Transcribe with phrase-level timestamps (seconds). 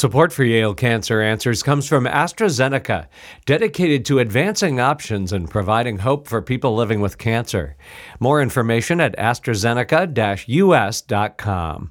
[0.00, 3.08] Support for Yale Cancer Answers comes from AstraZeneca,
[3.44, 7.76] dedicated to advancing options and providing hope for people living with cancer.
[8.18, 11.90] More information at AstraZeneca-US.com.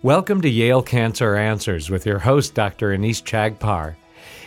[0.00, 2.96] Welcome to Yale Cancer Answers with your host, Dr.
[2.96, 3.96] Anees Chagpar.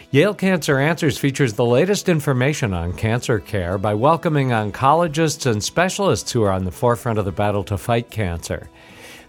[0.10, 6.32] Yale Cancer Answers features the latest information on cancer care by welcoming oncologists and specialists
[6.32, 8.68] who are on the forefront of the battle to fight cancer.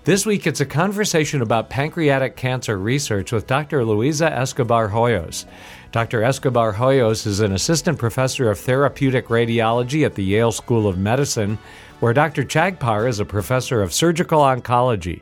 [0.02, 3.84] This week, it's a conversation about pancreatic cancer research with Dr.
[3.84, 5.44] Luisa Escobar Hoyos.
[5.92, 6.22] Dr.
[6.22, 11.58] Escobar Hoyos is an assistant professor of therapeutic radiology at the Yale School of Medicine,
[12.00, 12.44] where Dr.
[12.44, 15.20] Chagpar is a professor of surgical oncology.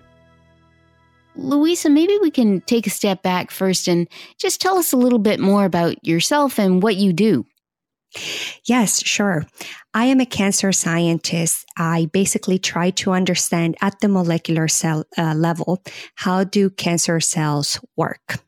[1.34, 5.18] Luisa, maybe we can take a step back first and just tell us a little
[5.18, 7.44] bit more about yourself and what you do.
[8.64, 9.46] Yes, sure.
[9.94, 11.66] I am a cancer scientist.
[11.76, 15.82] I basically try to understand at the molecular cell uh, level
[16.14, 18.42] how do cancer cells work.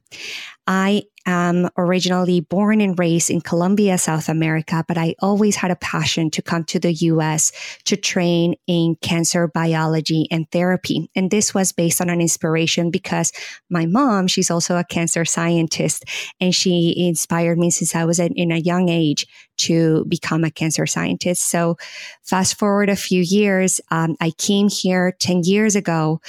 [0.67, 5.77] I am originally born and raised in Colombia, South America, but I always had a
[5.77, 7.53] passion to come to the US
[7.85, 11.11] to train in cancer biology and therapy.
[11.15, 13.33] And this was based on an inspiration because
[13.69, 16.05] my mom, she's also a cancer scientist,
[16.41, 19.27] and she inspired me since I was in a young age
[19.59, 21.43] to become a cancer scientist.
[21.43, 21.77] So
[22.23, 26.21] fast forward a few years, um, I came here 10 years ago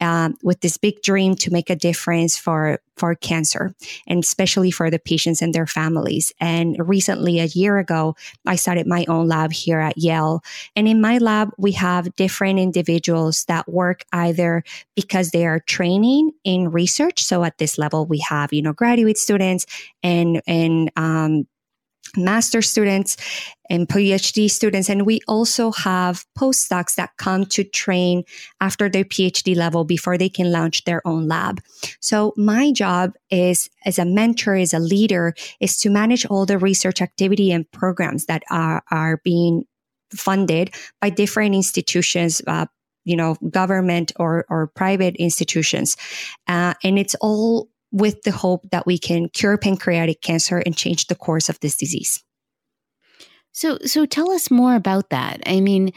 [0.00, 3.74] um, with this big dream to make a difference for for cancer
[4.06, 6.32] and especially for the patients and their families.
[6.40, 10.42] And recently, a year ago, I started my own lab here at Yale.
[10.74, 14.64] And in my lab, we have different individuals that work either
[14.96, 17.22] because they are training in research.
[17.22, 19.66] So at this level, we have you know graduate students
[20.02, 21.46] and and um,
[22.16, 23.16] master students
[23.68, 24.90] and PhD students.
[24.90, 28.24] And we also have postdocs that come to train
[28.60, 31.60] after their PhD level before they can launch their own lab.
[32.00, 36.58] So my job is as a mentor, as a leader, is to manage all the
[36.58, 39.64] research activity and programs that are, are being
[40.12, 42.66] funded by different institutions, uh,
[43.04, 45.96] you know, government or, or private institutions.
[46.48, 51.06] Uh, and it's all with the hope that we can cure pancreatic cancer and change
[51.06, 52.22] the course of this disease.
[53.52, 55.40] So, so tell us more about that.
[55.46, 55.92] I mean,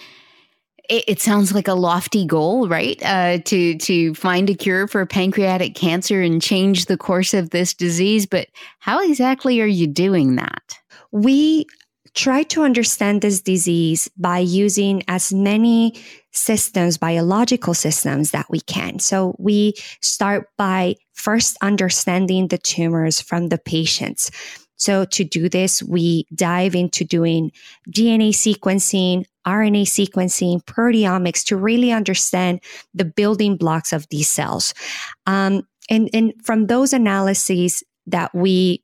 [0.89, 3.01] it, it sounds like a lofty goal, right?
[3.03, 7.73] Uh, to to find a cure for pancreatic cancer and change the course of this
[7.73, 8.25] disease.
[8.25, 8.47] But
[8.79, 10.77] how exactly are you doing that?
[11.11, 11.65] We
[12.13, 15.93] try to understand this disease by using as many
[16.31, 18.99] systems, biological systems that we can.
[18.99, 24.31] So we start by first understanding the tumors from the patients.
[24.75, 27.51] So to do this, we dive into doing
[27.89, 32.59] DNA sequencing, RNA sequencing, proteomics to really understand
[32.93, 34.73] the building blocks of these cells.
[35.25, 38.82] Um, and, and from those analyses that we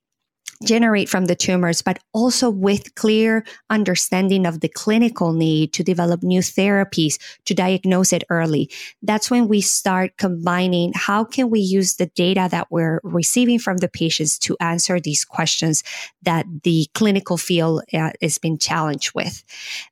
[0.64, 6.22] generate from the tumors, but also with clear understanding of the clinical need to develop
[6.22, 8.69] new therapies to diagnose it early.
[9.02, 13.78] That's when we start combining how can we use the data that we're receiving from
[13.78, 15.84] the patients to answer these questions
[16.24, 19.44] that the clinical field uh, has been challenged with.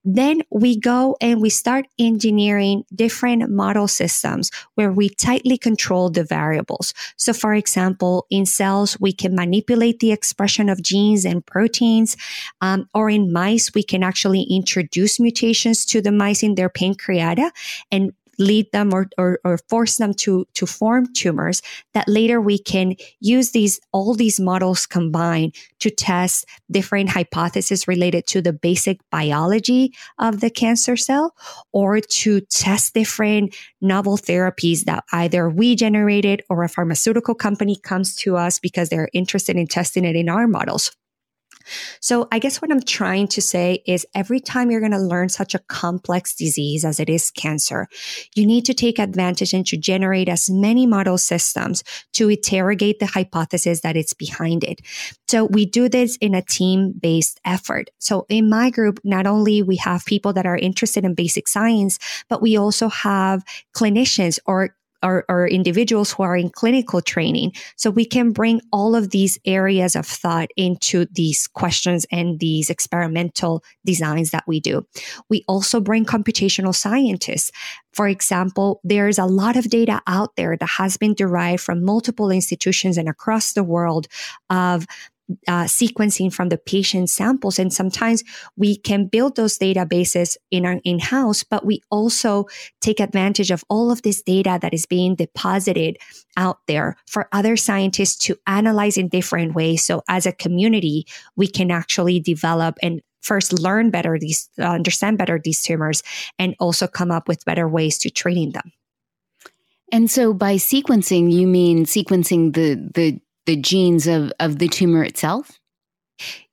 [0.03, 6.23] Then we go and we start engineering different model systems where we tightly control the
[6.23, 6.93] variables.
[7.15, 12.17] So for example, in cells, we can manipulate the expression expression of genes and proteins.
[12.61, 17.51] Um, or in mice, we can actually introduce mutations to the mice in their pancreata
[17.91, 21.61] and lead them or, or, or, force them to, to form tumors
[21.93, 28.25] that later we can use these, all these models combined to test different hypotheses related
[28.27, 31.35] to the basic biology of the cancer cell
[31.71, 38.15] or to test different novel therapies that either we generated or a pharmaceutical company comes
[38.15, 40.91] to us because they're interested in testing it in our models.
[41.99, 45.29] So I guess what I'm trying to say is every time you're going to learn
[45.29, 47.87] such a complex disease as it is cancer,
[48.35, 51.83] you need to take advantage and to generate as many model systems
[52.13, 54.81] to interrogate the hypothesis that it's behind it.
[55.27, 57.89] So we do this in a team based effort.
[57.99, 61.99] So in my group, not only we have people that are interested in basic science,
[62.29, 63.43] but we also have
[63.75, 67.53] clinicians or or, individuals who are in clinical training.
[67.75, 72.69] So we can bring all of these areas of thought into these questions and these
[72.69, 74.85] experimental designs that we do.
[75.29, 77.51] We also bring computational scientists.
[77.93, 82.29] For example, there's a lot of data out there that has been derived from multiple
[82.29, 84.07] institutions and across the world
[84.49, 84.85] of
[85.47, 87.59] uh, sequencing from the patient samples.
[87.59, 88.23] And sometimes
[88.55, 92.45] we can build those databases in our in house, but we also
[92.81, 95.97] take advantage of all of this data that is being deposited
[96.37, 99.83] out there for other scientists to analyze in different ways.
[99.83, 105.17] So as a community, we can actually develop and first learn better these, uh, understand
[105.17, 106.01] better these tumors
[106.39, 108.71] and also come up with better ways to treating them.
[109.91, 115.03] And so by sequencing, you mean sequencing the, the the genes of, of the tumor
[115.03, 115.59] itself?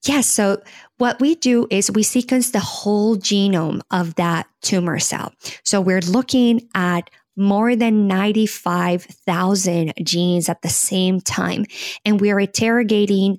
[0.07, 0.27] Yes.
[0.27, 0.63] So
[0.99, 5.33] what we do is we sequence the whole genome of that tumor cell.
[5.65, 11.67] So we're looking at more than 95,000 genes at the same time.
[12.05, 13.39] And we're interrogating,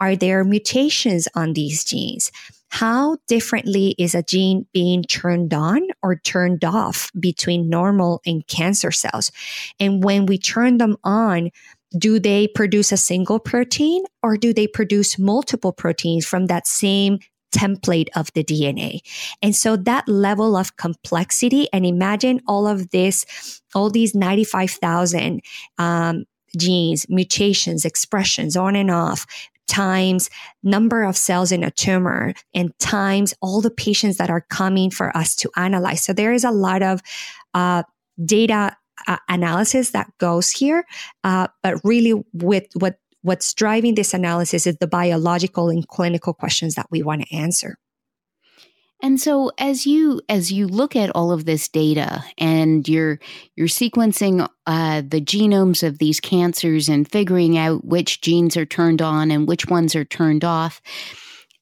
[0.00, 2.32] are there mutations on these genes?
[2.68, 8.90] How differently is a gene being turned on or turned off between normal and cancer
[8.90, 9.30] cells?
[9.78, 11.50] And when we turn them on,
[11.98, 17.18] do they produce a single protein or do they produce multiple proteins from that same
[17.54, 19.00] template of the DNA.
[19.40, 25.40] And so that level of complexity and imagine all of this, all these 95,000
[25.78, 26.24] um,
[26.56, 29.26] genes, mutations, expressions on and off
[29.66, 30.30] times
[30.62, 35.16] number of cells in a tumor and times all the patients that are coming for
[35.16, 36.04] us to analyze.
[36.04, 37.00] So there is a lot of
[37.52, 37.82] uh,
[38.24, 38.76] data
[39.06, 40.84] uh, analysis that goes here,
[41.24, 46.76] uh, but really with what what's driving this analysis is the biological and clinical questions
[46.76, 47.76] that we want to answer.
[49.02, 53.18] And so as you as you look at all of this data and you're
[53.54, 59.02] you're sequencing uh, the genomes of these cancers and figuring out which genes are turned
[59.02, 60.80] on and which ones are turned off,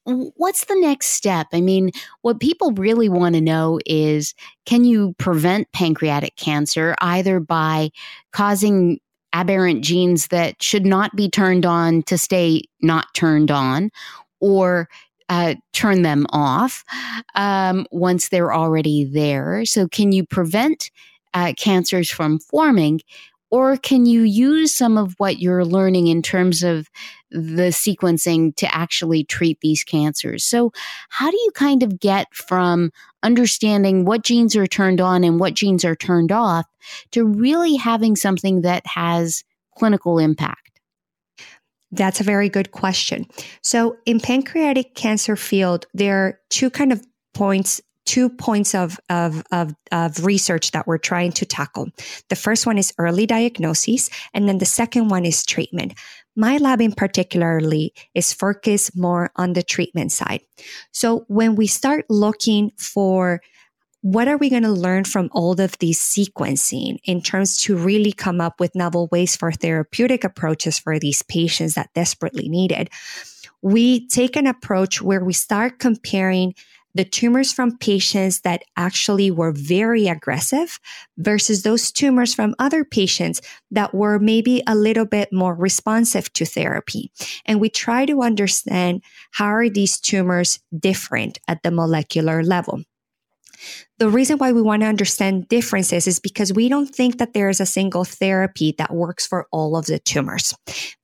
[0.05, 1.47] what's the next step?
[1.51, 1.91] I mean,
[2.21, 4.33] what people really want to know is
[4.65, 7.89] can you prevent pancreatic cancer either by
[8.31, 8.99] causing
[9.33, 13.89] aberrant genes that should not be turned on to stay not turned on
[14.39, 14.87] or
[15.27, 16.83] uh, turn them off
[17.33, 19.65] um, once they're already there?
[19.65, 20.91] So, can you prevent
[21.33, 23.01] uh, cancers from forming?
[23.55, 26.89] Or can you use some of what you're learning in terms of
[27.31, 30.43] the sequencing to actually treat these cancers?
[30.43, 30.73] So,
[31.07, 32.91] how do you kind of get from
[33.23, 36.65] understanding what genes are turned on and what genes are turned off
[37.11, 39.45] to really having something that has
[39.77, 40.81] clinical impact?
[41.91, 43.25] That's a very good question.
[43.61, 47.01] So in pancreatic cancer field, there are two kind of
[47.33, 51.89] points two points of, of, of, of, research that we're trying to tackle.
[52.29, 55.93] The first one is early diagnosis, and then the second one is treatment.
[56.35, 60.41] My lab in particularly is focused more on the treatment side.
[60.91, 63.41] So when we start looking for
[64.05, 68.11] what are we going to learn from all of these sequencing in terms to really
[68.11, 72.89] come up with novel ways for therapeutic approaches for these patients that desperately need it?
[73.63, 76.53] We take an approach where we start comparing
[76.95, 80.79] the tumors from patients that actually were very aggressive
[81.17, 86.45] versus those tumors from other patients that were maybe a little bit more responsive to
[86.45, 87.11] therapy.
[87.45, 92.81] And we try to understand how are these tumors different at the molecular level.
[93.97, 97.47] The reason why we want to understand differences is because we don't think that there
[97.47, 100.53] is a single therapy that works for all of the tumors.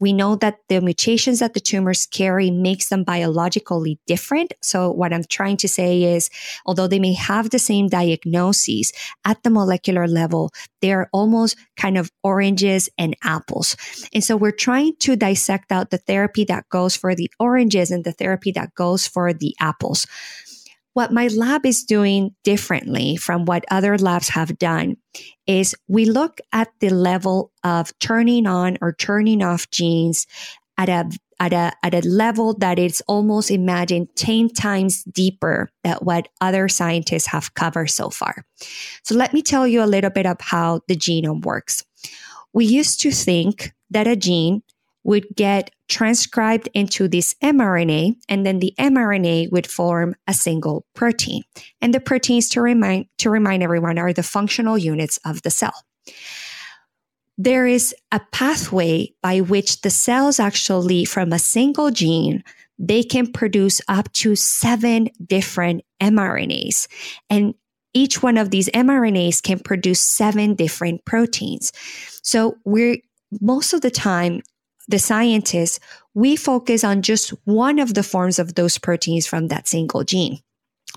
[0.02, 4.54] We know that the mutations that the tumors carry makes them biologically different.
[4.62, 6.30] So what I'm trying to say is,
[6.66, 8.92] although they may have the same diagnoses
[9.24, 10.52] at the molecular level,
[10.82, 13.78] they're almost kind of oranges and apples.
[14.14, 18.04] And so we're trying to dissect out the therapy that goes for the oranges and
[18.04, 20.06] the therapy that goes for the apples.
[20.94, 24.98] What my lab is doing differently from what other labs have done
[25.48, 30.28] is we look at the level of turning on or turning off genes
[30.78, 35.96] at a at a at a level that it's almost imagined 10 times deeper than
[36.02, 38.46] what other scientists have covered so far.
[39.04, 41.84] So let me tell you a little bit of how the genome works.
[42.54, 44.62] We used to think that a gene
[45.04, 51.44] would get transcribed into this mRNA, and then the mRNA would form a single protein.
[51.82, 55.74] And the proteins, to remind, to remind everyone, are the functional units of the cell.
[57.38, 62.44] There is a pathway by which the cells actually, from a single gene,
[62.78, 66.88] they can produce up to seven different mRNAs.
[67.30, 67.54] And
[67.94, 71.72] each one of these mRNAs can produce seven different proteins.
[72.22, 72.98] So we're
[73.40, 74.42] most of the time
[74.92, 75.80] the scientists,
[76.14, 80.40] we focus on just one of the forms of those proteins from that single gene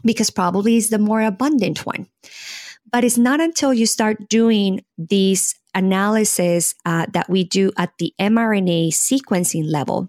[0.04, 2.06] because probably is the more abundant one.
[2.90, 8.12] But it's not until you start doing these analysis uh, that we do at the
[8.20, 10.08] mRNA sequencing level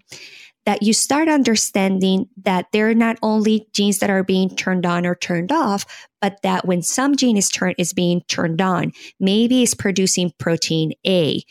[0.66, 5.06] that you start understanding that there are not only genes that are being turned on
[5.06, 9.62] or turned off, but that when some gene is turned is being turned on, maybe
[9.62, 11.42] it's producing protein A.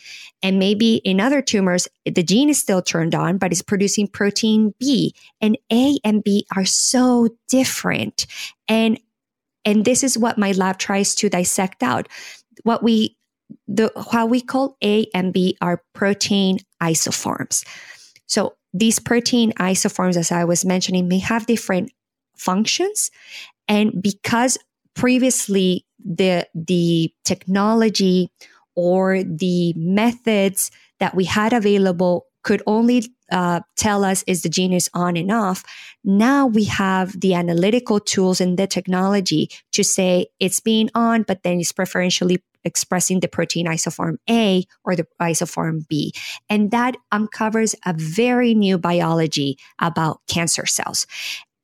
[0.42, 4.74] And maybe in other tumors, the gene is still turned on, but it's producing protein
[4.80, 5.14] B.
[5.42, 8.28] And A and B are so different.
[8.68, 9.00] And
[9.68, 12.08] and this is what my lab tries to dissect out.
[12.64, 13.18] What we
[13.68, 17.66] the what we call A and B are protein isoforms.
[18.28, 21.92] So these protein isoforms, as I was mentioning, may have different
[22.36, 23.12] functions.
[23.68, 24.58] And because
[24.94, 28.30] previously the, the technology
[28.76, 34.72] or the methods that we had available could only uh, tell us is the gene
[34.72, 35.64] is on and off.
[36.04, 41.42] Now we have the analytical tools and the technology to say it's being on, but
[41.42, 46.14] then it's preferentially expressing the protein isoform A or the isoform B.
[46.50, 51.08] And that uncovers a very new biology about cancer cells.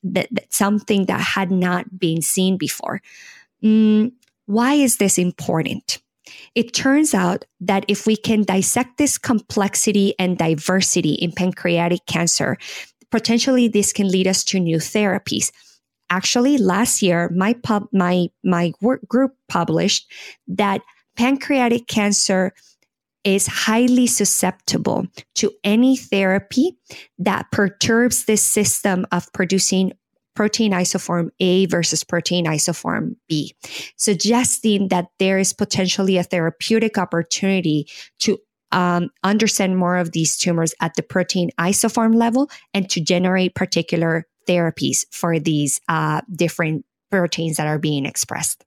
[0.04, 3.02] That, that something that had not been seen before.
[3.64, 4.14] Mm,
[4.48, 6.00] why is this important?
[6.56, 12.58] It turns out that if we can dissect this complexity and diversity in pancreatic cancer,
[13.12, 15.52] potentially this can lead us to new therapies.
[16.10, 20.12] Actually, last year, my pub, my, my work group published
[20.48, 20.82] that
[21.16, 22.54] pancreatic cancer
[23.24, 26.78] is highly susceptible to any therapy
[27.20, 29.94] that perturbs this system of producing
[30.36, 33.54] protein isoform A versus protein isoform B,
[33.98, 37.88] suggesting that there is potentially a therapeutic opportunity
[38.20, 38.38] to
[38.72, 44.26] um, understand more of these tumors at the protein isoform level and to generate particular
[44.48, 48.64] therapies for these uh, different proteins that are being expressed.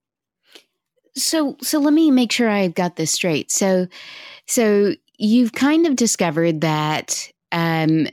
[1.16, 3.50] So, so let me make sure I've got this straight.
[3.50, 3.86] So,
[4.46, 8.08] so you've kind of discovered that um,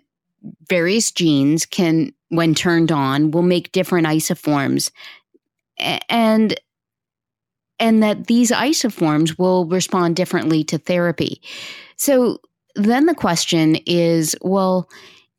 [0.69, 4.89] various genes can when turned on, will make different isoforms.
[6.09, 6.59] And
[7.79, 11.41] and that these isoforms will respond differently to therapy.
[11.97, 12.39] So
[12.75, 14.89] then the question is well,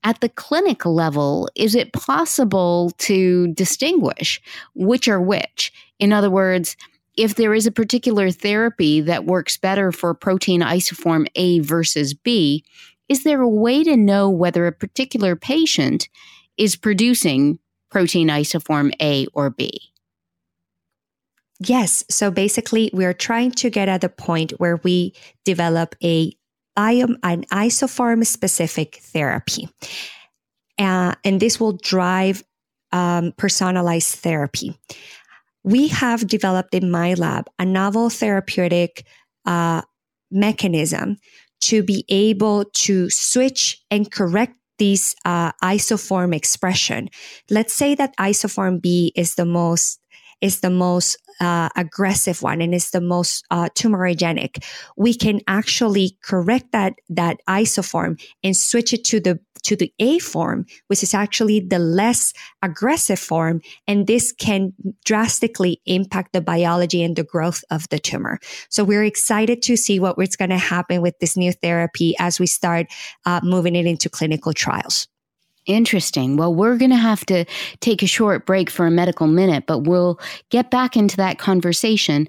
[0.04, 4.42] at the clinic level, is it possible to distinguish
[4.74, 5.72] which are which?
[5.98, 6.76] In other words,
[7.16, 12.64] if there is a particular therapy that works better for protein isoform A versus B,
[13.08, 16.08] is there a way to know whether a particular patient
[16.56, 17.58] is producing
[17.90, 19.70] protein isoform A or B?
[21.60, 22.04] Yes.
[22.10, 25.14] So basically, we're trying to get at the point where we
[25.44, 26.32] develop a
[26.76, 29.68] biome, an isoform specific therapy.
[30.78, 32.42] Uh, and this will drive
[32.92, 34.76] um, personalized therapy.
[35.64, 39.04] We have developed in my lab a novel therapeutic
[39.46, 39.82] uh,
[40.30, 41.18] mechanism
[41.62, 47.08] to be able to switch and correct this uh, isoform expression.
[47.50, 50.00] Let's say that isoform B is the most
[50.40, 54.64] is the most uh, aggressive one and is the most uh, tumorigenic,
[54.96, 60.18] we can actually correct that that isoform and switch it to the to the A
[60.18, 62.32] form, which is actually the less
[62.62, 64.72] aggressive form, and this can
[65.04, 68.38] drastically impact the biology and the growth of the tumor.
[68.70, 72.38] So we're excited to see what what's going to happen with this new therapy as
[72.38, 72.86] we start
[73.26, 75.08] uh, moving it into clinical trials.
[75.66, 76.36] Interesting.
[76.36, 77.44] Well, we're going to have to
[77.80, 80.18] take a short break for a medical minute, but we'll
[80.50, 82.28] get back into that conversation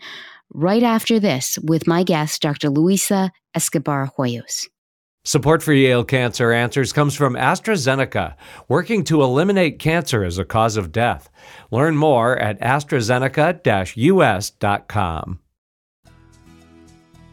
[0.53, 2.69] right after this with my guest, Dr.
[2.69, 4.67] Luisa Escobar Hoyos.
[5.25, 8.35] Support for Yale Cancer Answers comes from AstraZeneca,
[8.67, 11.29] working to eliminate cancer as a cause of death.
[11.71, 15.39] Learn more at AstraZeneca-US.com.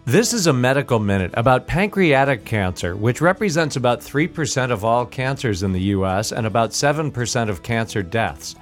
[0.07, 5.63] This is a medical minute about pancreatic cancer, which represents about 3% of all cancers
[5.63, 6.33] in the U.S.
[6.33, 8.57] and about 7% of cancer deaths.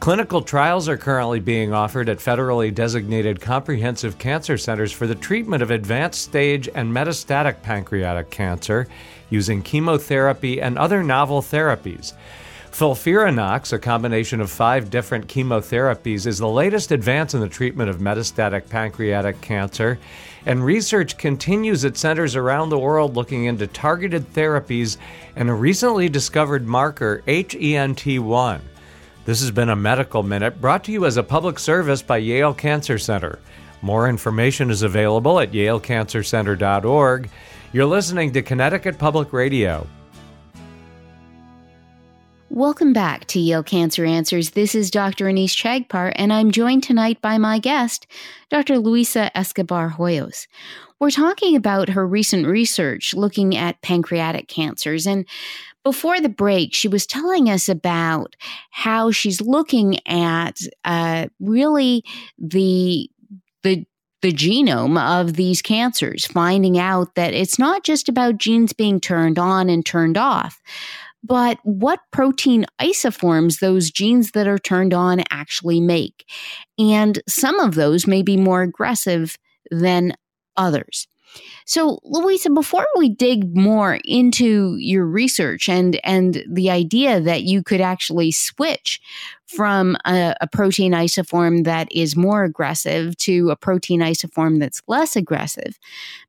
[0.00, 5.62] Clinical trials are currently being offered at federally designated comprehensive cancer centers for the treatment
[5.62, 8.86] of advanced stage and metastatic pancreatic cancer
[9.30, 12.12] using chemotherapy and other novel therapies.
[12.70, 17.96] FOLFIRINOX, a combination of five different chemotherapies, is the latest advance in the treatment of
[17.96, 19.98] metastatic pancreatic cancer,
[20.46, 24.96] and research continues at centers around the world looking into targeted therapies
[25.34, 28.60] and a recently discovered marker, HENT1.
[29.24, 32.54] This has been a Medical Minute brought to you as a public service by Yale
[32.54, 33.40] Cancer Center.
[33.82, 37.28] More information is available at yalecancercenter.org.
[37.72, 39.86] You're listening to Connecticut Public Radio.
[42.48, 44.50] Welcome back to Yale Cancer Answers.
[44.50, 45.24] This is Dr.
[45.24, 48.06] Anees Chagpar, and I'm joined tonight by my guest,
[48.50, 48.78] Dr.
[48.78, 50.46] Luisa Escobar Hoyos.
[51.00, 55.06] We're talking about her recent research looking at pancreatic cancers.
[55.06, 55.26] And
[55.82, 58.36] before the break, she was telling us about
[58.70, 62.04] how she's looking at uh, really
[62.38, 63.10] the
[63.64, 63.84] the
[64.22, 69.38] the genome of these cancers, finding out that it's not just about genes being turned
[69.38, 70.60] on and turned off,
[71.26, 76.24] but what protein isoforms those genes that are turned on actually make.
[76.78, 79.36] And some of those may be more aggressive
[79.70, 80.14] than
[80.56, 81.08] others.
[81.64, 87.62] So, Luisa, before we dig more into your research and and the idea that you
[87.62, 89.00] could actually switch
[89.46, 95.14] from a, a, protein isoform that is more aggressive to a protein isoform that's less
[95.14, 95.78] aggressive,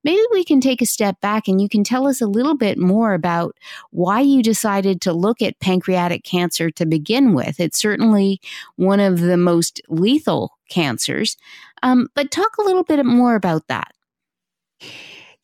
[0.04, 2.78] maybe we can take a step back and you can tell us a little bit
[2.78, 3.56] more about
[3.90, 7.60] why you decided to look at pancreatic cancer to begin with.
[7.60, 8.40] It's certainly
[8.76, 11.38] one of the most lethal cancers,
[11.82, 13.94] um, but talk a little bit more about that.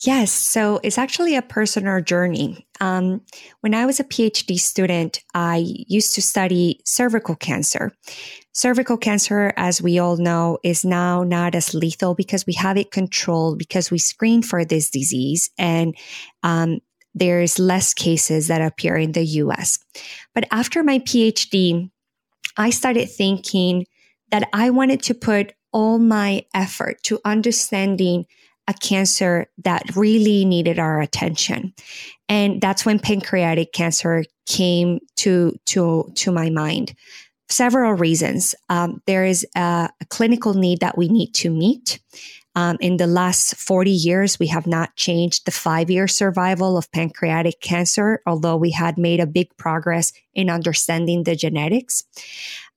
[0.06, 2.68] Yes, so it's actually a personal journey.
[2.82, 3.22] Um,
[3.62, 7.94] when I was a PhD student, I used to study cervical cancer.
[8.52, 12.92] Cervical cancer, as we all know, is now not as lethal because we have it
[12.92, 15.96] controlled because we screen for this disease and
[16.44, 16.80] um,
[17.16, 19.80] there's less cases that appear in the US.
[20.36, 21.90] But after my PhD,
[22.58, 23.86] I started thinking
[24.32, 28.26] that I wanted to put all my effort to understanding
[28.68, 31.74] a cancer that really needed our attention.
[32.30, 36.96] And that's when pancreatic cancer came to, to, to my mind.
[37.50, 38.56] Several reasons.
[38.70, 42.00] Um, there is a, a, clinical need that we need to meet.
[42.56, 46.92] Um, in the last 40 years, we have not changed the five year survival of
[46.92, 52.04] pancreatic cancer, although we had made a big progress in understanding the genetics.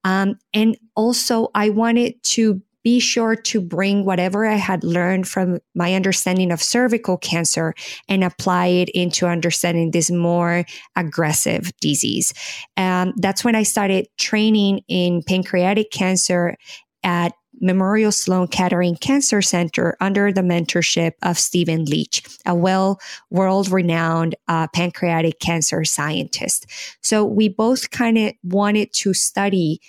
[0.04, 5.58] Um, and also, I wanted to be sure to bring whatever I had learned from
[5.74, 7.74] my understanding of cervical cancer
[8.08, 10.64] and apply it into understanding this more
[10.94, 12.32] aggressive disease.
[12.76, 16.56] And that's when I started training in pancreatic cancer
[17.02, 23.00] at Memorial Sloan Kettering Cancer Center under the mentorship of Steven Leach, a well
[23.30, 26.66] world renowned uh, pancreatic cancer scientist.
[27.00, 29.80] So we both kind of wanted to study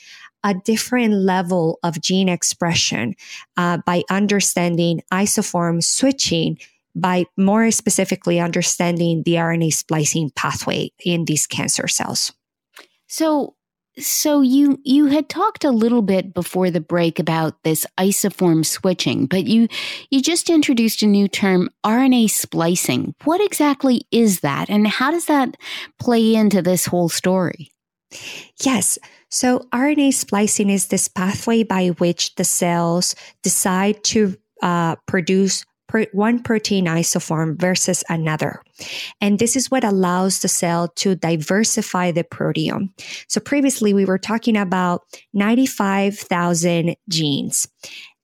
[0.43, 3.15] a different level of gene expression
[3.57, 6.57] uh, by understanding isoform switching
[6.97, 12.33] by more specifically understanding the RNA splicing pathway in these cancer cells.
[13.07, 13.55] So,
[13.99, 19.25] so you you had talked a little bit before the break about this isoform switching,
[19.27, 19.67] but you
[20.09, 23.15] you just introduced a new term, RNA splicing.
[23.23, 25.55] What exactly is that, and how does that
[25.99, 27.71] play into this whole story?
[28.63, 28.97] Yes.
[29.29, 35.65] So RNA splicing is this pathway by which the cells decide to uh, produce
[36.11, 38.61] one protein isoform versus another.
[39.21, 42.89] And this is what allows the cell to diversify the proteome.
[43.27, 47.67] So previously we were talking about 95,000 genes.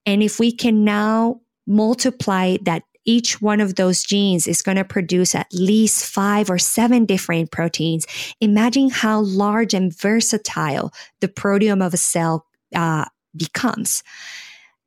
[0.04, 4.84] And if we can now multiply that each one of those genes is going to
[4.84, 8.06] produce at least five or seven different proteins.
[8.40, 13.04] Imagine how large and versatile the proteome of a cell uh,
[13.36, 14.02] becomes.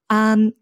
[0.10, 0.54] Um,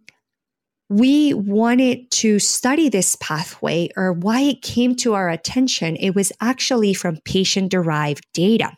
[0.87, 5.95] we wanted to study this pathway or why it came to our attention.
[5.95, 8.77] It was actually from patient derived data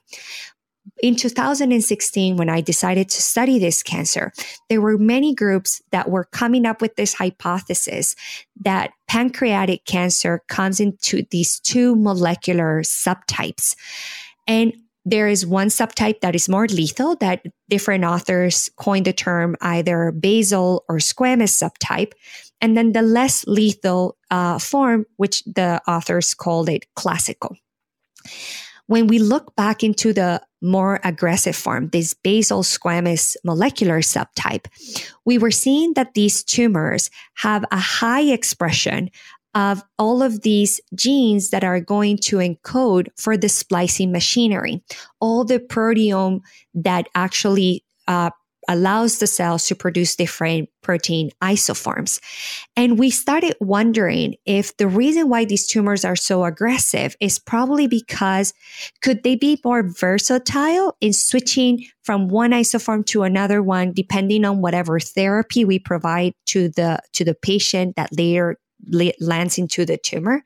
[1.02, 4.32] in 2016, when I decided to study this cancer,
[4.70, 8.16] there were many groups that were coming up with this hypothesis
[8.62, 13.76] that pancreatic cancer comes into these two molecular subtypes.
[14.48, 14.74] And
[15.06, 20.12] there is one subtype that is more lethal that different authors coined the term either
[20.12, 22.12] basal or squamous subtype.
[22.60, 27.56] And then the less lethal uh, form, which the authors called it classical.
[28.88, 34.66] When we look back into the more aggressive form, this basal squamous molecular subtype,
[35.26, 39.10] we were seeing that these tumors have a high expression
[39.54, 44.84] of all of these genes that are going to encode for the splicing machinery,
[45.20, 46.42] all the proteome
[46.74, 48.30] that actually uh,
[48.68, 52.20] allows the cells to produce different protein isoforms.
[52.76, 57.88] And we started wondering if the reason why these tumors are so aggressive is probably
[57.88, 58.54] because
[59.02, 64.62] could they be more versatile in switching from one isoform to another one depending on
[64.62, 68.58] whatever therapy we provide to the to the patient that later
[69.20, 70.44] lands into the tumor?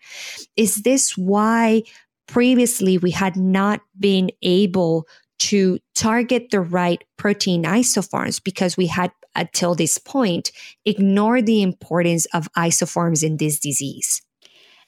[0.55, 1.83] Is this why
[2.27, 5.05] previously we had not been able
[5.41, 10.51] to target the right protein isoforms because we had until this point
[10.85, 14.21] ignored the importance of isoforms in this disease.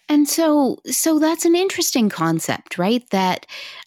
[0.10, 3.04] And so, so that's an interesting concept, right?
[3.12, 3.46] That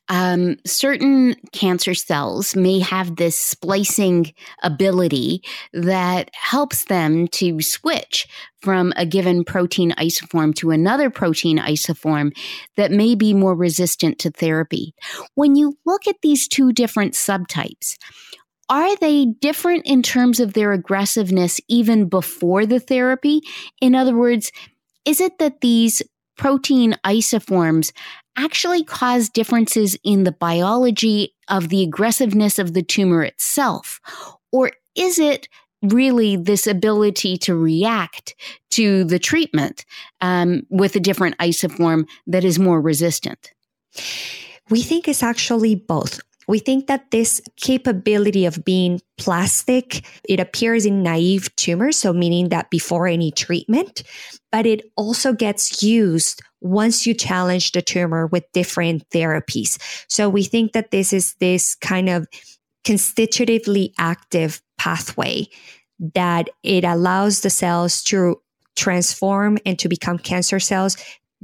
[0.09, 8.26] um, certain cancer cells may have this splicing ability that helps them to switch
[8.61, 12.37] from a given protein isoform to another protein isoform
[12.76, 14.94] that may be more resistant to therapy.
[15.35, 17.96] When you look at these two different subtypes,
[18.68, 23.40] are they different in terms of their aggressiveness even before the therapy?
[23.81, 24.50] In other words,
[25.07, 26.03] is it that these
[26.37, 27.92] protein isoforms
[28.37, 34.01] actually cause differences in the biology of the aggressiveness of the tumor itself?
[34.53, 35.49] Or is it
[35.83, 38.35] really this ability to react
[38.71, 39.85] to the treatment
[40.21, 43.53] um, with a different isoform that is more resistant?
[44.69, 46.21] We think it's actually both.
[46.48, 51.96] We think that this capability of being plastic, it appears in naive tumors.
[51.96, 54.02] So meaning that before any treatment,
[54.52, 59.78] but it also gets used once you challenge the tumor with different therapies.
[60.09, 62.26] So we think that this is this kind of
[62.85, 65.48] constitutively active pathway
[66.14, 68.40] that it allows the cells to
[68.76, 70.96] transform and to become cancer cells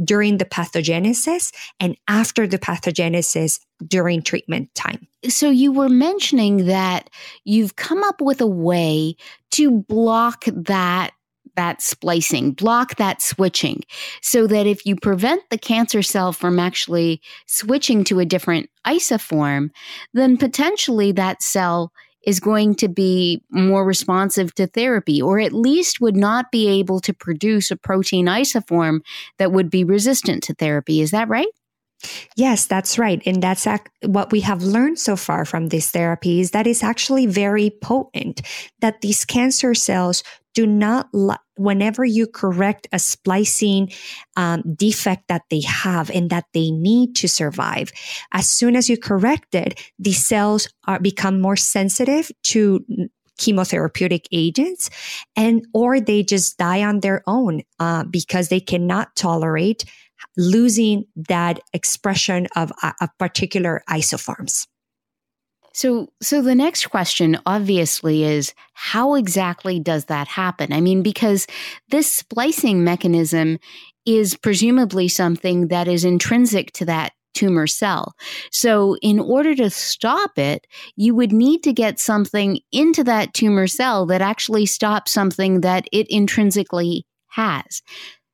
[0.04, 5.06] during the pathogenesis and after the pathogenesis during treatment time.
[5.28, 7.10] So, you were mentioning that
[7.44, 9.16] you've come up with a way
[9.52, 11.12] to block that
[11.54, 13.82] that splicing, block that switching,
[14.22, 19.70] so that if you prevent the cancer cell from actually switching to a different isoform,
[20.14, 21.92] then potentially that cell
[22.24, 27.00] is going to be more responsive to therapy, or at least would not be able
[27.00, 29.00] to produce a protein isoform
[29.38, 31.00] that would be resistant to therapy.
[31.00, 31.48] Is that right?
[32.36, 33.22] Yes, that's right.
[33.26, 37.26] And that's ac- what we have learned so far from these therapies that is actually
[37.26, 38.42] very potent,
[38.80, 43.90] that these cancer cells do not, li- whenever you correct a splicing
[44.36, 47.92] um, defect that they have and that they need to survive,
[48.32, 52.84] as soon as you correct it, the cells are become more sensitive to
[53.38, 54.90] chemotherapeutic agents
[55.36, 59.84] and or they just die on their own uh, because they cannot tolerate
[60.36, 64.66] losing that expression of, uh, of particular isoforms.
[65.74, 70.72] So, so the next question obviously is how exactly does that happen?
[70.72, 71.46] I mean, because
[71.88, 73.58] this splicing mechanism
[74.04, 78.14] is presumably something that is intrinsic to that tumor cell.
[78.50, 83.66] So, in order to stop it, you would need to get something into that tumor
[83.66, 87.82] cell that actually stops something that it intrinsically has.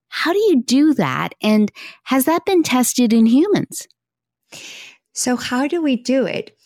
[0.09, 1.35] How do you do that?
[1.43, 1.71] And
[2.05, 3.87] has that been tested in humans?
[5.13, 6.57] So, how do we do it?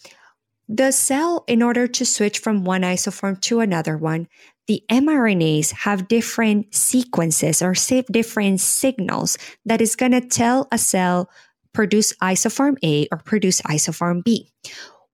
[0.75, 4.27] The cell, in order to switch from one isoform to another one,
[4.67, 7.75] the mRNAs have different sequences or
[8.11, 11.29] different signals that is going to tell a cell
[11.75, 14.51] produce isoform A or produce isoform B.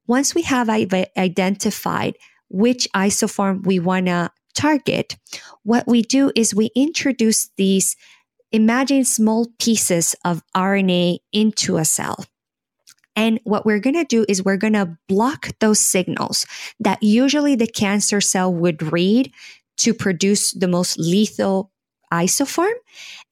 [0.06, 2.14] Once we have identified
[2.48, 5.16] which isoform we want to target,
[5.64, 7.96] what we do is we introduce these
[8.52, 12.24] imagine small pieces of RNA into a cell.
[13.18, 16.46] And what we're going to do is we're going to block those signals
[16.78, 19.32] that usually the cancer cell would read
[19.78, 21.72] to produce the most lethal
[22.12, 22.74] isoform.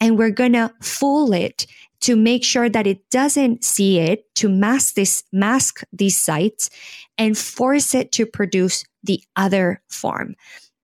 [0.00, 1.68] And we're going to fool it
[2.00, 6.68] to make sure that it doesn't see it, to mask this, mask these sites
[7.16, 10.34] and force it to produce the other form.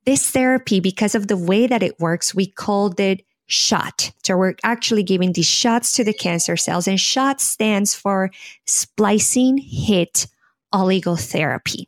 [0.06, 4.10] This therapy, because of the way that it works, we called it shot.
[4.24, 8.30] So we're actually giving these shots to the cancer cells and shot stands for
[8.66, 10.26] splicing hit
[10.74, 11.86] oligotherapy.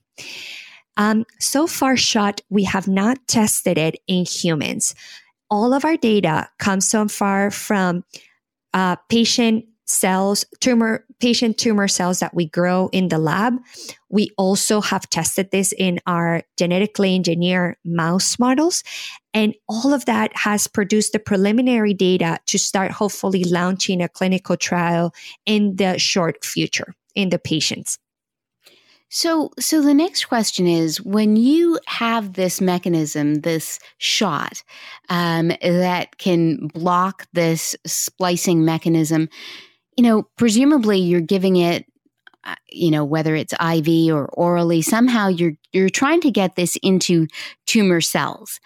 [0.97, 4.95] Um, so far, shot, we have not tested it in humans.
[5.51, 8.05] All of our data comes so far from
[8.75, 13.55] uh, patient cells, tumor, patient tumor cells that we grow in the lab.
[14.09, 18.83] We also have tested this in our genetically engineered mouse models.
[19.33, 24.57] And all of that has produced the preliminary data to start hopefully launching a clinical
[24.57, 27.99] trial in the short future in the patients.
[29.11, 34.65] So, so the next question is: When you have this mechanism, this shot
[35.09, 39.29] um, that can block this splicing mechanism,
[39.97, 41.87] you know, presumably you're giving it
[42.45, 46.77] uh, you know whether it's IV or orally somehow you're you're trying to get this
[46.83, 47.27] into
[47.67, 48.61] tumor cells.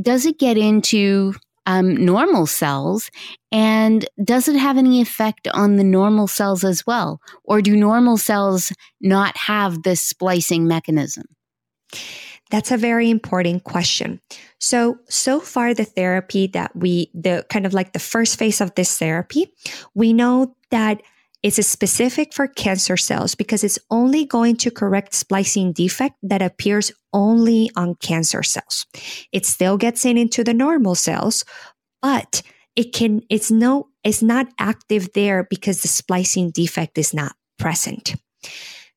[0.00, 1.34] Does it get into
[1.66, 3.10] um, normal cells?
[3.52, 7.20] And does it have any effect on the normal cells as well?
[7.44, 11.24] Or do normal cells not have this splicing mechanism
[12.50, 14.20] That's a very important question.
[14.58, 18.74] So, so far, the therapy that we, the kind of like the first phase of
[18.74, 19.52] this therapy,
[19.94, 21.00] we know that
[21.42, 26.92] it's specific for cancer cells because it's only going to correct splicing defect that appears
[27.14, 28.86] only on cancer cells.
[29.32, 31.44] It still gets in into the normal cells,
[32.02, 32.42] but
[32.76, 38.16] it can, it's no, it's not active there because the splicing defect is not present.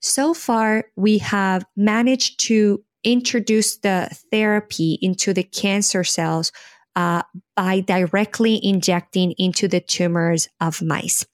[0.01, 6.51] So far, we have managed to introduce the therapy into the cancer cells
[6.95, 7.23] uh,
[7.55, 11.25] by directly injecting into the tumors of mice.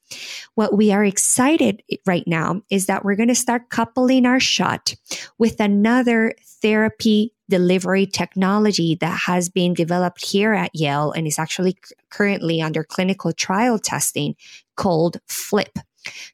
[0.56, 4.96] What we are excited right now is that we're going to start coupling our shot
[5.38, 11.78] with another therapy delivery technology that has been developed here at Yale and is actually
[12.10, 14.36] currently under clinical trial testing
[14.76, 15.80] called pHLIP.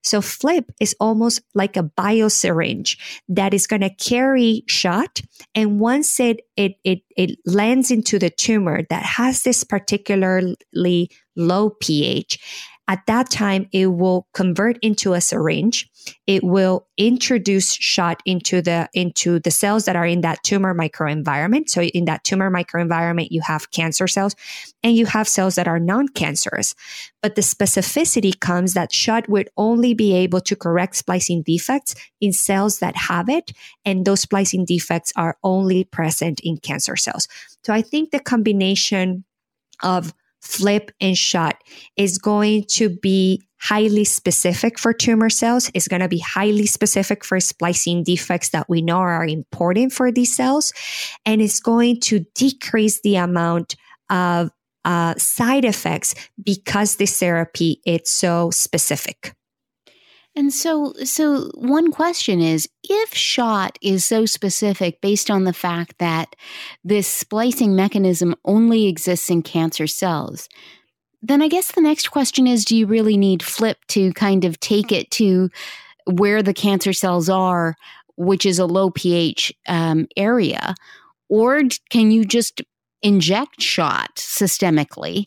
[0.04, 2.98] So pHLIP is almost like a biosyringe
[3.30, 5.22] that is going to carry shot.
[5.54, 11.70] And once it, it, it, it lands into the tumor that has this particularly low
[11.70, 15.90] pH, at that time, it will convert into a syringe.
[16.28, 21.70] It will introduce shot into the, into the cells that are in that tumor microenvironment.
[21.70, 24.36] So in that tumor microenvironment, you have cancer cells
[24.84, 26.76] and you have cells that are non-cancerous.
[27.24, 32.34] But the specificity comes that shot would only be able to correct splicing defects in
[32.34, 33.52] cells that have it.
[33.84, 37.28] And those splicing defects are only present in cancer cells.
[37.64, 39.24] So I think the combination
[39.82, 40.14] of
[40.46, 41.58] pHLIP and shot
[41.98, 45.72] is going to be highly specific for tumor cells.
[45.74, 50.12] Is going to be highly specific for splicing defects that we know are important for
[50.12, 50.72] these cells.
[51.26, 53.76] And it's going to decrease the amount
[54.10, 54.52] of
[54.84, 59.34] uh, side effects because this therapy is so specific
[60.36, 65.98] and so, so one question is if shot is so specific based on the fact
[66.00, 66.36] that
[66.84, 70.50] this splicing mechanism only exists in cancer cells,
[71.22, 74.60] then I guess the next question is do you really need pHLIP to kind of
[74.60, 75.50] take it to
[76.06, 77.76] where the cancer cells are,
[78.18, 80.76] which is a low pH um, area?
[81.30, 82.62] Or can you just
[83.02, 85.26] inject shot systemically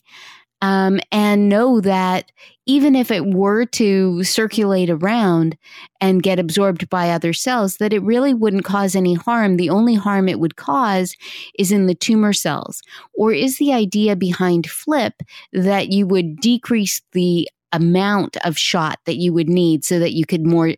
[0.60, 2.30] um, and know that
[2.68, 5.56] even if it were to circulate around
[6.02, 9.56] and get absorbed by other cells, that it really wouldn't cause any harm.
[9.56, 11.16] The only harm it would cause
[11.58, 12.82] is in the tumor cells.
[13.14, 15.12] Or is the idea behind pHLIP
[15.54, 20.26] that you would decrease the amount of shot that you would need so that you
[20.26, 20.74] could more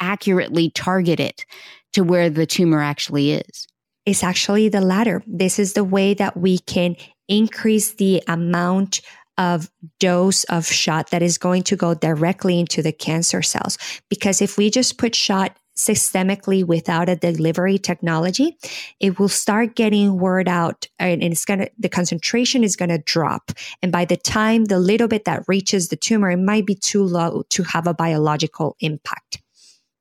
[0.00, 1.46] accurately target it
[1.94, 3.66] to where the tumor actually is?
[4.04, 5.22] It's actually the latter.
[5.26, 6.96] This is the way that we can
[7.28, 9.00] increase the amount
[9.38, 9.70] of
[10.00, 13.78] dose of shot that is going to go directly into the cancer cells.
[14.08, 18.56] Because if we just put shot systemically without a delivery technology,
[19.00, 22.98] it will start getting word out and it's going to, the concentration is going to
[22.98, 23.50] drop.
[23.82, 27.02] And by the time the little bit that reaches the tumor, it might be too
[27.02, 29.42] low to have a biological impact.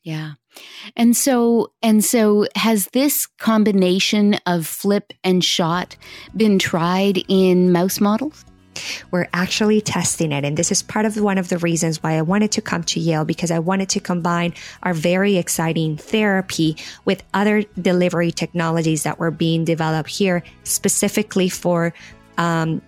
[0.04, 0.34] Yeah.
[0.96, 5.96] And so and so has this combination of pHLIP and shot
[6.36, 8.46] been tried in mouse models?
[9.12, 10.44] We're actually testing it.
[10.46, 13.00] And this is part of one of the reasons why I wanted to come to
[13.00, 19.20] Yale because I wanted to combine our very exciting therapy with other delivery technologies that
[19.20, 21.94] were being developed here specifically for,
[22.38, 22.82] um,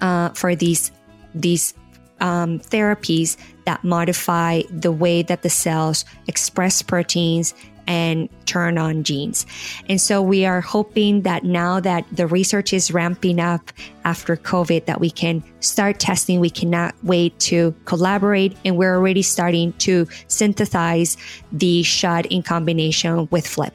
[0.00, 0.90] uh, for these,
[1.34, 1.74] these
[2.20, 7.54] um, therapies that modify the way that the cells express proteins
[7.86, 9.46] and turn on genes.
[9.88, 13.72] And so we are hoping that now that the research is ramping up
[14.04, 16.40] after COVID, that we can start testing.
[16.40, 18.56] We cannot wait to collaborate.
[18.64, 21.16] And we're already starting to synthesize
[21.52, 23.72] the shot in combination with pHLIP.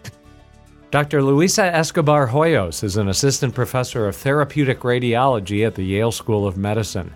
[0.90, 1.22] Dr.
[1.22, 6.56] Luisa Escobar Hoyos is an assistant professor of therapeutic radiology at the Yale School of
[6.56, 7.14] Medicine.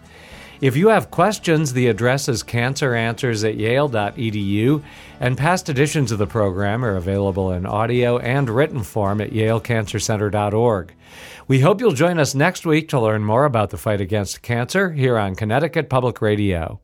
[0.61, 4.83] If you have questions, the address is canceranswers at yale.edu,
[5.19, 10.93] and past editions of the program are available in audio and written form at yalecancercenter.org.
[11.47, 14.91] We hope you'll join us next week to learn more about the fight against cancer
[14.91, 16.79] here on Connecticut Public Radio.